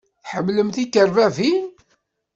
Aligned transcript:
Tḥemmlem 0.23 0.69
tikerbabin? 0.75 1.65